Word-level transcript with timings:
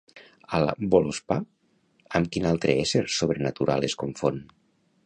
A 0.57 0.61
la 0.61 0.73
Vǫlospá, 0.93 1.37
amb 2.21 2.33
quin 2.33 2.49
altre 2.55 2.77
ésser 2.87 3.05
sobrenatural 3.19 3.89
es 3.91 3.99
confon? 4.05 4.43